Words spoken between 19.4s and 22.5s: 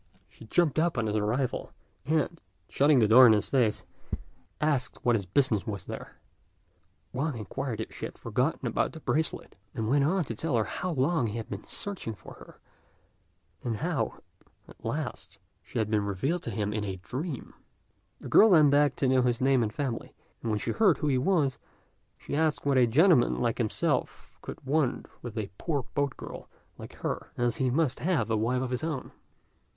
and family; and when she heard who he was, she